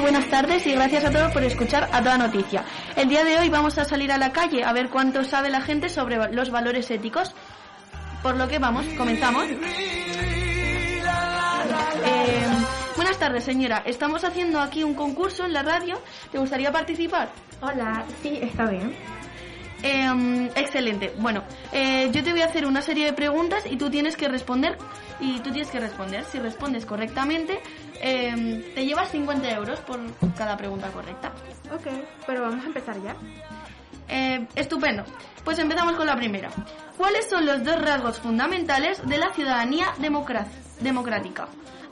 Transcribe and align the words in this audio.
Buenas 0.00 0.28
tardes 0.28 0.66
y 0.66 0.72
gracias 0.72 1.04
a 1.04 1.10
todos 1.10 1.32
por 1.32 1.44
escuchar 1.44 1.88
a 1.92 2.02
toda 2.02 2.18
noticia. 2.18 2.64
El 2.96 3.08
día 3.08 3.24
de 3.24 3.38
hoy 3.38 3.48
vamos 3.48 3.78
a 3.78 3.84
salir 3.84 4.10
a 4.10 4.18
la 4.18 4.32
calle 4.32 4.64
a 4.64 4.72
ver 4.72 4.88
cuánto 4.88 5.22
sabe 5.24 5.50
la 5.50 5.60
gente 5.60 5.88
sobre 5.88 6.32
los 6.32 6.50
valores 6.50 6.90
éticos. 6.90 7.34
Por 8.22 8.36
lo 8.36 8.48
que 8.48 8.58
vamos, 8.58 8.84
comenzamos. 8.98 9.44
Eh, 9.48 9.58
buenas 12.96 13.18
tardes, 13.18 13.44
señora. 13.44 13.82
Estamos 13.86 14.24
haciendo 14.24 14.60
aquí 14.60 14.82
un 14.82 14.94
concurso 14.94 15.46
en 15.46 15.52
la 15.52 15.62
radio. 15.62 16.00
¿Te 16.30 16.38
gustaría 16.38 16.72
participar? 16.72 17.30
Hola, 17.60 18.04
sí, 18.22 18.38
está 18.42 18.66
bien. 18.66 18.94
Eh, 19.86 20.50
excelente. 20.56 21.12
Bueno, 21.18 21.44
eh, 21.70 22.08
yo 22.10 22.24
te 22.24 22.30
voy 22.30 22.40
a 22.40 22.46
hacer 22.46 22.64
una 22.64 22.80
serie 22.80 23.04
de 23.04 23.12
preguntas 23.12 23.64
y 23.70 23.76
tú 23.76 23.90
tienes 23.90 24.16
que 24.16 24.28
responder. 24.28 24.78
Y 25.20 25.40
tú 25.40 25.50
tienes 25.50 25.70
que 25.70 25.78
responder. 25.78 26.24
Si 26.24 26.38
respondes 26.38 26.86
correctamente, 26.86 27.60
eh, 28.00 28.72
te 28.74 28.86
llevas 28.86 29.10
50 29.10 29.50
euros 29.50 29.78
por 29.80 30.00
cada 30.36 30.56
pregunta 30.56 30.88
correcta. 30.88 31.32
Ok, 31.70 31.86
pero 32.26 32.42
vamos 32.42 32.64
a 32.64 32.68
empezar 32.68 32.96
ya. 33.02 33.14
Eh, 34.08 34.46
estupendo. 34.54 35.04
Pues 35.44 35.58
empezamos 35.58 35.96
con 35.96 36.06
la 36.06 36.16
primera. 36.16 36.48
¿Cuáles 36.96 37.28
son 37.28 37.44
los 37.44 37.62
dos 37.62 37.80
rasgos 37.80 38.18
fundamentales 38.18 39.06
de 39.06 39.18
la 39.18 39.32
ciudadanía 39.34 39.92
democrática? 40.80 41.48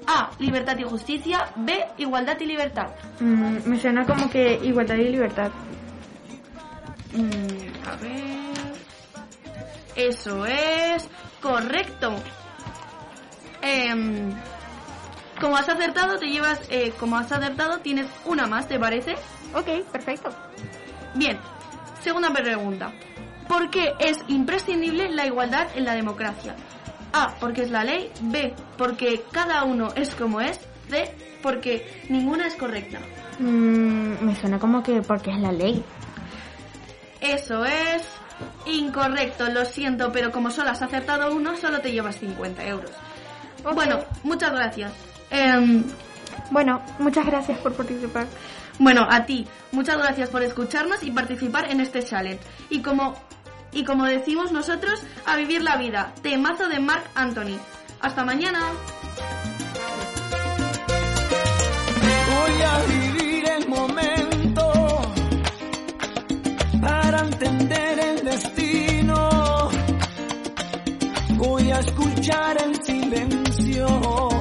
A. 0.06 0.30
Libertad 0.38 0.78
y 0.78 0.84
justicia. 0.84 1.52
B. 1.56 1.84
Igualdad 1.98 2.40
y 2.40 2.46
libertad. 2.46 2.88
Mm, 3.20 3.68
me 3.68 3.78
suena 3.78 4.04
como 4.06 4.30
que 4.30 4.58
igualdad 4.62 4.96
y 4.96 5.10
libertad. 5.10 5.50
Mm, 7.14 7.61
a 7.92 7.96
ver. 7.96 8.72
Eso 9.94 10.46
es 10.46 11.08
correcto. 11.40 12.14
Em, 13.60 14.32
como 15.40 15.56
has 15.56 15.68
acertado, 15.68 16.18
te 16.18 16.26
llevas. 16.26 16.60
eh, 16.70 16.92
como 16.98 17.16
has 17.16 17.30
acertado, 17.30 17.78
tienes 17.78 18.06
una 18.24 18.46
más, 18.46 18.66
¿te 18.68 18.78
parece? 18.78 19.14
Ok, 19.54 19.84
perfecto. 19.90 20.30
Bien. 21.14 21.38
Segunda 22.02 22.32
pregunta. 22.32 22.92
¿Por 23.46 23.70
qué 23.70 23.92
es 23.98 24.18
imprescindible 24.28 25.10
la 25.10 25.26
igualdad 25.26 25.68
en 25.76 25.84
la 25.84 25.94
democracia? 25.94 26.56
A. 27.12 27.34
Porque 27.38 27.62
es 27.62 27.70
la 27.70 27.84
ley. 27.84 28.10
B. 28.22 28.54
Porque 28.78 29.22
cada 29.30 29.64
uno 29.64 29.88
es 29.94 30.14
como 30.14 30.40
es. 30.40 30.58
C. 30.88 31.14
Porque 31.42 31.86
ninguna 32.08 32.46
es 32.46 32.54
correcta. 32.54 32.98
Mm, 33.38 34.24
me 34.24 34.34
suena 34.36 34.58
como 34.58 34.82
que 34.82 35.02
porque 35.02 35.30
es 35.30 35.38
la 35.38 35.52
ley. 35.52 35.84
Eso 37.22 37.64
es 37.64 38.02
incorrecto, 38.66 39.48
lo 39.48 39.64
siento, 39.64 40.10
pero 40.10 40.32
como 40.32 40.50
solo 40.50 40.70
has 40.70 40.82
acertado 40.82 41.32
uno, 41.32 41.56
solo 41.56 41.80
te 41.80 41.92
llevas 41.92 42.16
50 42.16 42.64
euros. 42.66 42.90
Bueno, 43.74 44.00
muchas 44.24 44.50
gracias. 44.52 44.92
Em, 45.30 45.84
Bueno, 46.50 46.82
muchas 46.98 47.24
gracias 47.24 47.58
por 47.58 47.74
participar. 47.74 48.26
bueno, 48.78 49.06
a 49.08 49.24
ti, 49.24 49.46
muchas 49.70 49.96
gracias 49.98 50.28
por 50.30 50.42
escucharnos 50.42 51.02
y 51.04 51.10
participar 51.12 51.70
en 51.70 51.80
este 51.80 52.02
challenge. 52.02 52.42
Y 52.70 52.82
como, 52.82 53.14
y 53.70 53.84
como 53.84 54.04
decimos 54.04 54.50
nosotros, 54.50 55.00
a 55.24 55.36
vivir 55.36 55.62
la 55.62 55.76
vida. 55.76 56.12
Temazo 56.22 56.68
de 56.68 56.80
Mark 56.80 57.04
Anthony. 57.14 57.58
Hasta 58.00 58.24
mañana. 58.24 58.60
Voy 71.42 71.72
a 71.72 71.80
escuchar 71.80 72.56
el 72.62 72.76
silencio 72.84 74.31